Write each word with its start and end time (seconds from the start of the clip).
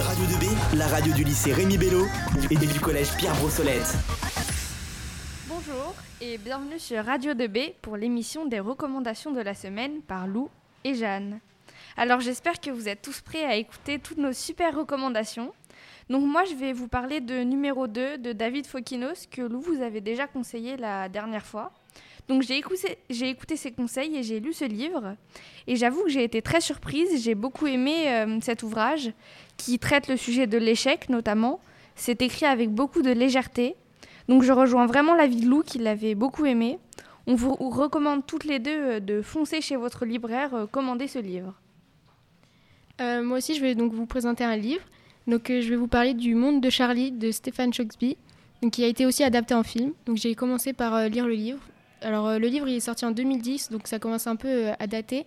Radio 0.00 0.24
2B, 0.24 0.76
la 0.76 0.86
radio 0.88 1.12
du 1.12 1.24
lycée 1.24 1.52
Rémi 1.52 1.78
Bello 1.78 2.06
et 2.50 2.56
du 2.56 2.80
collège 2.80 3.14
Pierre 3.16 3.34
Brossolette. 3.36 3.94
Bonjour 5.46 5.94
et 6.20 6.38
bienvenue 6.38 6.78
sur 6.78 7.04
Radio 7.04 7.32
2B 7.32 7.74
pour 7.80 7.96
l'émission 7.96 8.46
des 8.46 8.60
recommandations 8.60 9.32
de 9.32 9.40
la 9.40 9.54
semaine 9.54 10.00
par 10.02 10.26
Lou 10.26 10.48
et 10.84 10.94
Jeanne. 10.94 11.40
Alors 11.96 12.20
j'espère 12.20 12.60
que 12.60 12.70
vous 12.70 12.88
êtes 12.88 13.02
tous 13.02 13.20
prêts 13.20 13.44
à 13.44 13.56
écouter 13.56 13.98
toutes 13.98 14.18
nos 14.18 14.32
super 14.32 14.76
recommandations. 14.76 15.52
Donc 16.10 16.24
moi 16.24 16.44
je 16.44 16.54
vais 16.54 16.72
vous 16.72 16.88
parler 16.88 17.20
de 17.20 17.42
numéro 17.42 17.86
2 17.86 18.18
de 18.18 18.32
David 18.32 18.66
Fokinos 18.66 19.26
que 19.30 19.42
Lou 19.42 19.60
vous 19.60 19.82
avez 19.82 20.00
déjà 20.00 20.26
conseillé 20.26 20.76
la 20.76 21.08
dernière 21.08 21.46
fois. 21.46 21.72
Donc 22.28 22.42
j'ai 22.42 22.56
écouté, 22.56 23.56
ses 23.56 23.72
conseils 23.72 24.16
et 24.16 24.22
j'ai 24.22 24.40
lu 24.40 24.52
ce 24.52 24.64
livre. 24.64 25.16
Et 25.66 25.76
j'avoue 25.76 26.04
que 26.04 26.08
j'ai 26.08 26.24
été 26.24 26.40
très 26.40 26.60
surprise, 26.60 27.22
j'ai 27.22 27.34
beaucoup 27.34 27.66
aimé 27.66 28.08
euh, 28.08 28.38
cet 28.40 28.62
ouvrage 28.62 29.12
qui 29.56 29.78
traite 29.78 30.08
le 30.08 30.16
sujet 30.16 30.46
de 30.46 30.56
l'échec 30.56 31.08
notamment. 31.08 31.60
C'est 31.96 32.22
écrit 32.22 32.46
avec 32.46 32.70
beaucoup 32.70 33.02
de 33.02 33.10
légèreté. 33.10 33.76
Donc 34.28 34.42
je 34.42 34.52
rejoins 34.52 34.86
vraiment 34.86 35.14
l'avis 35.14 35.36
de 35.36 35.46
Lou 35.46 35.62
qui 35.62 35.78
l'avait 35.78 36.14
beaucoup 36.14 36.46
aimé. 36.46 36.78
On 37.26 37.34
vous 37.34 37.54
recommande 37.54 38.26
toutes 38.26 38.44
les 38.44 38.58
deux 38.58 38.70
euh, 38.70 39.00
de 39.00 39.20
foncer 39.20 39.60
chez 39.60 39.76
votre 39.76 40.06
libraire, 40.06 40.54
euh, 40.54 40.66
commander 40.66 41.08
ce 41.08 41.18
livre. 41.18 41.54
moi 43.00 43.38
aussi 43.38 43.54
je 43.54 43.60
vais 43.60 43.74
donc 43.74 43.92
vous 43.92 44.06
présenter 44.06 44.44
un 44.44 44.56
livre. 44.56 44.84
Donc 45.26 45.44
je 45.48 45.68
vais 45.68 45.76
vous 45.76 45.88
parler 45.88 46.14
du 46.14 46.34
Monde 46.34 46.60
de 46.60 46.70
Charlie 46.70 47.10
de 47.10 47.30
Stéphane 47.30 47.70
donc, 48.62 48.72
qui 48.72 48.84
a 48.84 48.86
été 48.86 49.04
aussi 49.04 49.24
adapté 49.24 49.54
en 49.54 49.62
film. 49.62 49.92
Donc 50.06 50.16
j'ai 50.16 50.34
commencé 50.34 50.72
par 50.72 51.08
lire 51.08 51.26
le 51.26 51.34
livre. 51.34 51.60
Alors 52.04 52.28
euh, 52.28 52.38
le 52.38 52.48
livre 52.48 52.68
il 52.68 52.76
est 52.76 52.80
sorti 52.80 53.04
en 53.04 53.10
2010, 53.10 53.70
donc 53.70 53.88
ça 53.88 53.98
commence 53.98 54.26
un 54.26 54.36
peu 54.36 54.48
euh, 54.48 54.72
à 54.78 54.86
dater. 54.86 55.24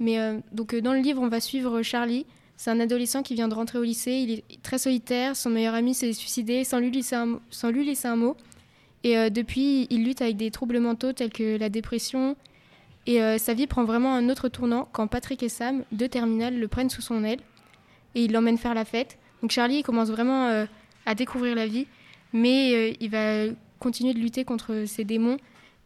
Mais 0.00 0.18
euh, 0.18 0.38
donc 0.52 0.74
dans 0.74 0.92
le 0.92 1.00
livre 1.00 1.22
on 1.22 1.28
va 1.28 1.40
suivre 1.40 1.82
Charlie. 1.82 2.26
C'est 2.56 2.70
un 2.70 2.80
adolescent 2.80 3.22
qui 3.22 3.34
vient 3.34 3.48
de 3.48 3.54
rentrer 3.54 3.78
au 3.78 3.82
lycée. 3.82 4.12
Il 4.12 4.30
est 4.30 4.62
très 4.62 4.78
solitaire. 4.78 5.36
Son 5.36 5.50
meilleur 5.50 5.74
ami 5.74 5.92
s'est 5.92 6.14
suicidé 6.14 6.64
sans 6.64 6.78
lui 6.78 6.90
laisser 6.90 7.14
un, 7.14 7.38
sans 7.50 7.70
lui 7.70 7.84
laisser 7.84 8.08
un 8.08 8.16
mot. 8.16 8.34
Et 9.04 9.28
depuis, 9.28 9.86
il 9.90 10.04
lutte 10.04 10.22
avec 10.22 10.38
des 10.38 10.50
troubles 10.50 10.80
mentaux 10.80 11.12
tels 11.12 11.30
que 11.30 11.58
la 11.58 11.68
dépression. 11.68 12.34
Et 13.06 13.20
sa 13.38 13.52
vie 13.52 13.66
prend 13.66 13.84
vraiment 13.84 14.14
un 14.14 14.30
autre 14.30 14.48
tournant 14.48 14.88
quand 14.90 15.06
Patrick 15.06 15.42
et 15.42 15.50
Sam, 15.50 15.84
deux 15.92 16.08
terminales, 16.08 16.58
le 16.58 16.66
prennent 16.66 16.88
sous 16.88 17.02
son 17.02 17.24
aile. 17.24 17.40
Et 18.14 18.24
il 18.24 18.32
l'emmène 18.32 18.56
faire 18.56 18.72
la 18.72 18.86
fête. 18.86 19.18
Donc 19.42 19.50
Charlie 19.50 19.82
commence 19.82 20.08
vraiment 20.08 20.66
à 21.04 21.14
découvrir 21.14 21.54
la 21.54 21.66
vie. 21.66 21.86
Mais 22.32 22.96
il 22.98 23.10
va 23.10 23.52
continuer 23.80 24.14
de 24.14 24.18
lutter 24.18 24.46
contre 24.46 24.84
ses 24.86 25.04
démons 25.04 25.36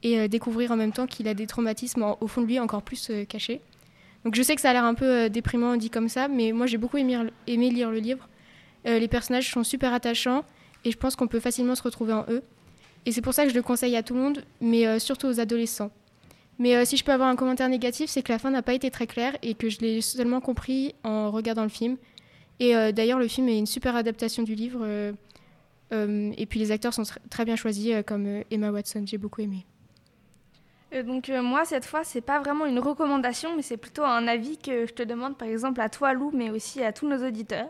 et 0.03 0.19
euh, 0.19 0.29
découvrir 0.29 0.71
en 0.71 0.77
même 0.77 0.93
temps 0.93 1.07
qu'il 1.07 1.29
a 1.29 1.35
des 1.35 1.47
traumatismes 1.47 2.15
au 2.21 2.27
fond 2.27 2.41
de 2.43 2.47
lui 2.47 2.59
encore 2.59 2.83
plus 2.83 3.11
euh, 3.11 3.25
cachés. 3.25 3.61
Donc 4.25 4.35
je 4.35 4.43
sais 4.43 4.55
que 4.55 4.61
ça 4.61 4.71
a 4.71 4.73
l'air 4.73 4.85
un 4.85 4.95
peu 4.95 5.05
euh, 5.05 5.29
déprimant 5.29 5.77
dit 5.77 5.91
comme 5.91 6.09
ça, 6.09 6.29
mais 6.29 6.53
moi 6.53 6.67
j'ai 6.67 6.79
beaucoup 6.79 6.99
aimé, 6.99 7.19
aimé, 7.47 7.71
lire 7.71 7.91
le 7.91 7.99
livre. 7.99 8.29
les 8.85 9.09
personnages 9.09 9.51
sont 9.51 9.65
super 9.65 9.93
attachants 9.93 10.45
et 10.85 10.91
je 10.91 10.97
pense 10.97 11.17
qu'on 11.17 11.27
peut 11.27 11.41
facilement 11.41 11.75
se 11.75 11.83
retrouver 11.83 12.13
en 12.13 12.25
eux. 12.29 12.43
Et 13.07 13.13
c'est 13.13 13.23
pour 13.23 13.35
ça 13.35 13.45
que 13.45 13.51
je 13.51 13.55
le 13.55 13.63
conseille 13.63 13.97
à 13.97 14.03
tout 14.03 14.15
le 14.15 14.21
monde, 14.21 14.45
mais 14.61 14.99
surtout 14.99 15.27
aux 15.27 15.41
adolescents. 15.41 15.91
Mais 16.59 16.85
si 16.85 16.99
je 16.99 17.05
peux 17.05 17.13
avoir 17.13 17.31
un 17.31 17.37
commentaire 17.37 17.69
négatif, 17.69 18.11
c'est 18.11 18.23
que 18.23 18.31
la 18.31 18.39
fin 18.39 18.51
n'a 18.51 18.63
pas 18.63 18.75
été 18.75 18.91
très 18.91 19.07
claire 19.07 19.37
et 19.43 19.55
que 19.55 19.71
je 19.71 19.81
l'ai 19.81 20.03
seulement 20.03 20.41
compris 20.41 20.95
en 21.03 21.31
regardant 21.31 21.63
le 21.63 21.71
film. 21.71 21.97
Et 22.59 22.73
d'ailleurs, 22.93 23.19
le 23.19 23.29
film 23.29 23.49
est 23.49 23.59
une 23.59 23.67
super 23.67 23.97
adaptation 23.97 24.43
du 24.43 24.55
livre. 24.55 24.87
et 25.93 26.47
puis 26.47 26.61
les 26.61 26.71
acteurs 26.73 26.93
sont 26.93 27.05
très 27.31 27.45
bien 27.47 27.57
choisis, 27.57 27.95
comme 28.07 28.43
Emma 28.51 28.71
Watson, 28.71 29.05
j'ai 29.07 29.19
beaucoup 29.19 29.41
aimé. 29.41 29.67
Euh, 30.93 31.03
donc 31.03 31.29
euh, 31.29 31.43
moi 31.43 31.65
cette 31.65 31.85
fois 31.85 32.03
c'est 32.05 32.21
pas 32.21 32.41
vraiment 32.41 32.67
une 32.67 32.79
recommandation 32.79 33.55
mais 33.55 33.63
c'est 33.63 33.77
plutôt 33.77 34.03
un 34.03 34.27
avis 34.27 34.59
que 34.59 34.87
je 34.87 34.93
te 34.93 35.03
demande 35.03 35.37
par 35.37 35.49
exemple 35.49 35.81
à 35.81 35.89
toi 35.89 36.13
Lou 36.13 36.31
mais 36.35 36.51
aussi 36.51 36.83
à 36.83 36.93
tous 36.93 37.09
nos 37.09 37.25
auditeurs. 37.27 37.69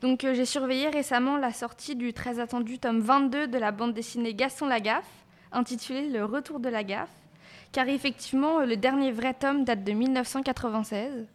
Donc 0.00 0.24
euh, 0.24 0.34
j'ai 0.34 0.44
surveillé 0.44 0.88
récemment 0.88 1.38
la 1.38 1.52
sortie 1.52 1.96
du 1.96 2.12
très 2.12 2.38
attendu 2.38 2.78
tome 2.78 3.00
22 3.00 3.48
de 3.48 3.58
la 3.58 3.72
bande 3.72 3.94
dessinée 3.94 4.34
Gaston 4.34 4.66
Lagaffe 4.66 5.24
intitulée 5.52 6.08
Le 6.08 6.24
retour 6.24 6.60
de 6.60 6.68
la 6.68 6.84
gaffe 6.84 7.10
car 7.72 7.88
effectivement 7.88 8.60
le 8.60 8.76
dernier 8.76 9.10
vrai 9.10 9.34
tome 9.34 9.64
date 9.64 9.84
de 9.84 9.92
1996. 9.92 11.26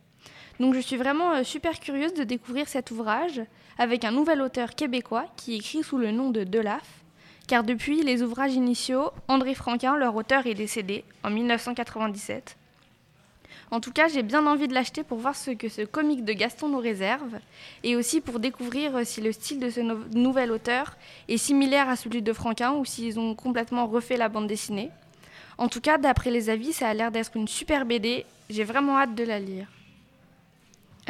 Donc 0.59 0.73
je 0.73 0.79
suis 0.79 0.95
vraiment 0.95 1.43
super 1.43 1.79
curieuse 1.79 2.13
de 2.13 2.23
découvrir 2.23 2.67
cet 2.67 2.91
ouvrage 2.91 3.41
avec 3.77 4.05
un 4.05 4.11
nouvel 4.11 4.41
auteur 4.41 4.75
québécois 4.75 5.25
qui 5.35 5.55
écrit 5.55 5.83
sous 5.83 5.97
le 5.97 6.11
nom 6.11 6.29
de 6.29 6.43
Delaf 6.43 7.01
car 7.47 7.63
depuis 7.63 8.01
les 8.03 8.23
ouvrages 8.23 8.53
initiaux, 8.53 9.11
André 9.27 9.55
Franquin, 9.55 9.97
leur 9.97 10.15
auteur, 10.15 10.47
est 10.47 10.53
décédé 10.53 11.03
en 11.23 11.29
1997. 11.29 12.57
En 13.71 13.79
tout 13.79 13.91
cas, 13.91 14.09
j'ai 14.09 14.21
bien 14.21 14.45
envie 14.47 14.67
de 14.67 14.73
l'acheter 14.73 15.03
pour 15.03 15.17
voir 15.17 15.35
ce 15.35 15.51
que 15.51 15.69
ce 15.69 15.83
comique 15.83 16.25
de 16.25 16.33
Gaston 16.33 16.67
nous 16.67 16.79
réserve, 16.79 17.39
et 17.83 17.95
aussi 17.95 18.19
pour 18.19 18.39
découvrir 18.39 19.05
si 19.05 19.21
le 19.21 19.31
style 19.31 19.59
de 19.59 19.69
ce 19.69 19.79
nouvel 20.15 20.51
auteur 20.51 20.97
est 21.29 21.37
similaire 21.37 21.87
à 21.87 21.95
celui 21.95 22.21
de 22.21 22.33
Franquin 22.33 22.73
ou 22.73 22.83
s'ils 22.83 23.17
ont 23.17 23.33
complètement 23.33 23.87
refait 23.87 24.17
la 24.17 24.27
bande 24.27 24.47
dessinée. 24.47 24.89
En 25.57 25.69
tout 25.69 25.79
cas, 25.79 25.97
d'après 25.97 26.31
les 26.31 26.49
avis, 26.49 26.73
ça 26.73 26.89
a 26.89 26.93
l'air 26.93 27.11
d'être 27.11 27.35
une 27.35 27.47
super 27.47 27.85
BD, 27.85 28.25
j'ai 28.49 28.65
vraiment 28.65 28.97
hâte 28.97 29.15
de 29.15 29.23
la 29.23 29.39
lire. 29.39 29.67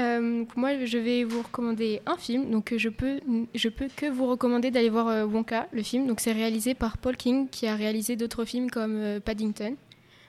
Euh, 0.01 0.45
moi, 0.55 0.83
je 0.85 0.97
vais 0.97 1.23
vous 1.23 1.41
recommander 1.43 2.01
un 2.05 2.17
film. 2.17 2.49
Donc, 2.49 2.73
je 2.75 2.89
peux, 2.89 3.19
peux 3.53 3.87
que 3.95 4.07
vous 4.07 4.25
recommander 4.25 4.71
d'aller 4.71 4.89
voir 4.89 5.07
euh, 5.07 5.25
Wonka, 5.25 5.67
le 5.71 5.83
film. 5.83 6.07
Donc, 6.07 6.19
c'est 6.19 6.31
réalisé 6.31 6.73
par 6.73 6.97
Paul 6.97 7.15
King, 7.15 7.47
qui 7.49 7.67
a 7.67 7.75
réalisé 7.75 8.15
d'autres 8.15 8.45
films 8.45 8.71
comme 8.71 8.95
euh, 8.97 9.19
Paddington. 9.19 9.75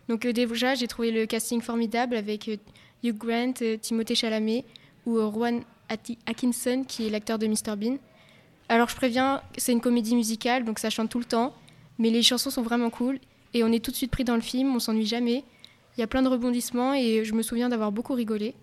Donc, 0.08 0.26
déjà, 0.26 0.74
j'ai 0.74 0.88
trouvé 0.88 1.10
le 1.10 1.26
casting 1.26 1.60
formidable 1.60 2.16
avec 2.16 2.50
Hugh 3.02 3.16
Grant, 3.16 3.54
Timothée 3.80 4.14
Chalamet 4.14 4.64
ou 5.06 5.16
Rowan 5.16 5.62
Atkinson, 6.26 6.84
qui 6.86 7.06
est 7.06 7.10
l'acteur 7.10 7.38
de 7.38 7.46
Mr 7.46 7.76
Bean. 7.76 7.96
Alors, 8.68 8.88
je 8.88 8.96
préviens, 8.96 9.42
c'est 9.56 9.72
une 9.72 9.80
comédie 9.80 10.16
musicale, 10.16 10.64
donc 10.64 10.80
ça 10.80 10.90
chante 10.90 11.08
tout 11.08 11.18
le 11.18 11.24
temps, 11.24 11.54
mais 11.98 12.10
les 12.10 12.22
chansons 12.22 12.50
sont 12.50 12.62
vraiment 12.62 12.90
cool 12.90 13.18
et 13.54 13.62
on 13.64 13.68
est 13.68 13.84
tout 13.84 13.90
de 13.90 13.96
suite 13.96 14.10
pris 14.10 14.24
dans 14.24 14.34
le 14.34 14.40
film, 14.40 14.74
on 14.74 14.80
s'ennuie 14.80 15.06
jamais. 15.06 15.44
Il 15.96 16.00
y 16.00 16.02
a 16.04 16.06
plein 16.06 16.22
de 16.22 16.28
rebondissements 16.28 16.94
et 16.94 17.24
je 17.24 17.34
me 17.34 17.42
souviens 17.42 17.68
d'avoir 17.68 17.92
beaucoup 17.92 18.14
rigolé. 18.14 18.54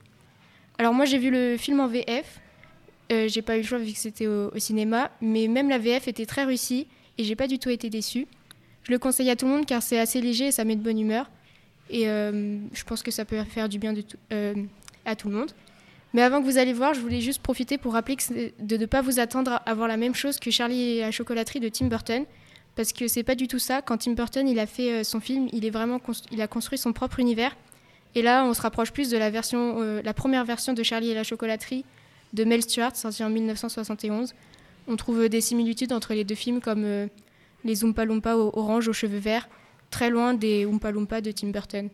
Alors 0.79 0.94
moi 0.94 1.03
j'ai 1.03 1.17
vu 1.17 1.29
le 1.29 1.57
film 1.57 1.81
en 1.81 1.88
VF. 1.88 2.40
Euh, 3.12 3.28
j'ai 3.28 3.41
pas 3.41 3.57
eu 3.57 3.62
le 3.62 3.66
choix 3.66 3.79
vu 3.79 3.91
que 3.91 3.97
c'était 3.97 4.28
au, 4.28 4.57
cinéma, 4.57 5.12
mais 5.19 5.47
même 5.47 5.67
la 5.67 5.78
VF 5.78 6.07
était 6.07 6.25
très 6.25 6.45
réussie 6.45 6.88
et 7.17 7.25
j'ai 7.25 7.35
pas 7.35 7.47
du 7.47 7.59
tout 7.59 7.69
été 7.69 7.90
déçue. 7.90 8.28
Je 8.84 8.91
le 8.91 8.97
conseille 8.97 9.29
à 9.29 9.35
tout 9.35 9.45
le 9.45 9.51
monde 9.51 9.66
car 9.66 9.84
c'est 9.84 10.00
assez 10.00 10.22
léger 10.22 10.47
et 10.47 10.51
ça 10.51 10.63
met 10.63 10.78
de 10.78 10.81
bonne 10.81 10.97
humeur. 10.97 11.29
Et 11.90 12.07
euh, 12.07 12.59
je 12.72 12.84
pense 12.85 13.03
que 13.03 13.12
ça 13.12 13.25
peut 13.25 13.44
faire 13.44 13.67
du 13.67 13.78
bien 13.78 13.94
euh, 14.31 14.53
à 15.06 15.17
tout 15.17 15.28
le 15.28 15.35
monde. 15.35 15.51
Mais 16.13 16.22
avant 16.22 16.40
que 16.40 16.45
vous 16.45 16.57
allez 16.57 16.73
voir, 16.73 16.94
je 16.94 17.01
voulais 17.01 17.19
juste 17.19 17.41
profiter 17.41 17.78
pour 17.78 17.94
rappeler 17.94 18.16
de 18.59 18.78
ne 18.78 18.85
pas 18.85 19.01
vous 19.01 19.19
attendre 19.19 19.61
à 19.66 19.73
voir 19.73 19.88
la 19.90 19.97
même 19.97 20.16
chose 20.16 20.40
que 20.40 20.50
Charlie 20.50 20.97
et 20.97 21.01
la 21.01 21.11
chocolaterie 21.11 21.59
de 21.59 21.67
Tim 21.67 21.88
Burton. 21.88 22.23
Parce 22.75 22.94
que 22.94 23.09
c'est 23.09 23.23
pas 23.23 23.35
du 23.35 23.50
tout 23.50 23.59
ça. 23.59 23.81
Quand 23.81 23.97
Tim 23.97 24.13
Burton 24.13 24.47
il 24.47 24.59
a 24.59 24.66
fait 24.66 25.03
son 25.03 25.19
film, 25.19 25.50
il 25.51 26.41
a 26.41 26.47
construit 26.47 26.78
son 26.78 26.94
propre 26.94 27.19
univers 27.19 27.56
et 28.16 28.22
là, 28.22 28.44
on 28.46 28.53
se 28.53 28.62
rapproche 28.62 28.92
plus 28.92 29.09
de 29.09 29.18
la, 29.18 29.30
version, 29.30 29.75
euh, 29.80 30.02
la 30.03 30.14
première 30.14 30.46
version 30.46 30.74
de 30.74 30.81
Charlie 30.84 31.12
et 31.12 31.14
la 31.14 31.24
chocolaterie 31.24 31.86
de 32.34 32.44
Mel 32.44 32.62
Stewart, 32.62 32.96
sortie 32.96 33.24
en 33.24 33.30
1971. 33.30 34.34
On 34.88 34.96
trouve 34.96 35.30
des 35.30 35.42
similitudes 35.42 35.94
entre 35.94 36.14
les 36.14 36.24
deux 36.24 36.36
films 36.36 36.62
comme 36.62 36.84
euh, 36.84 37.08
les 37.64 37.84
Oompa 37.84 38.06
Loompa 38.06 38.36
orange 38.36 38.88
aux 38.88 38.94
cheveux 38.94 39.20
verts, 39.20 39.47
très 39.92 40.09
loin 40.09 40.34
des 40.34 40.66
Oompa 40.66 40.92
Loompa 40.92 41.22
de 41.22 41.31
Tim 41.31 41.50
Burton. 41.50 41.90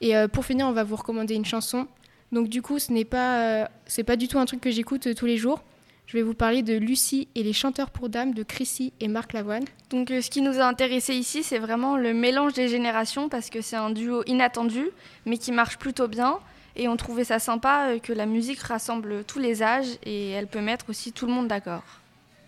Et 0.00 0.16
euh, 0.16 0.28
pour 0.28 0.44
finir, 0.44 0.66
on 0.66 0.72
va 0.72 0.84
vous 0.84 0.96
recommander 0.96 1.34
une 1.34 1.44
chanson. 1.44 1.86
Donc 2.30 2.48
du 2.48 2.60
coup, 2.60 2.78
ce 2.78 2.92
n'est 2.92 3.04
pas, 3.04 3.68
pas 4.06 4.16
du 4.16 4.28
tout 4.28 4.38
un 4.38 4.44
truc 4.44 4.60
que 4.60 4.70
j'écoute 4.70 5.14
tous 5.14 5.26
les 5.26 5.36
jours 5.36 5.62
je 6.06 6.16
vais 6.16 6.22
vous 6.22 6.34
parler 6.34 6.62
de 6.62 6.74
Lucie 6.74 7.28
et 7.34 7.42
les 7.42 7.52
chanteurs 7.52 7.90
pour 7.90 8.08
dames 8.08 8.34
de 8.34 8.42
Chrissy 8.42 8.92
et 9.00 9.08
Marc 9.08 9.32
Lavoine. 9.32 9.64
Donc 9.90 10.10
euh, 10.10 10.20
ce 10.20 10.30
qui 10.30 10.42
nous 10.42 10.58
a 10.58 10.64
intéressé 10.64 11.14
ici, 11.14 11.42
c'est 11.42 11.58
vraiment 11.58 11.96
le 11.96 12.12
mélange 12.12 12.52
des 12.52 12.68
générations 12.68 13.28
parce 13.28 13.50
que 13.50 13.60
c'est 13.60 13.76
un 13.76 13.90
duo 13.90 14.22
inattendu 14.26 14.90
mais 15.26 15.38
qui 15.38 15.52
marche 15.52 15.78
plutôt 15.78 16.08
bien 16.08 16.38
et 16.76 16.88
on 16.88 16.96
trouvait 16.96 17.24
ça 17.24 17.38
sympa 17.38 17.88
euh, 17.88 17.98
que 17.98 18.12
la 18.12 18.26
musique 18.26 18.60
rassemble 18.60 19.24
tous 19.24 19.38
les 19.38 19.62
âges 19.62 19.98
et 20.04 20.30
elle 20.30 20.48
peut 20.48 20.60
mettre 20.60 20.90
aussi 20.90 21.12
tout 21.12 21.26
le 21.26 21.32
monde 21.32 21.48
d'accord. 21.48 21.84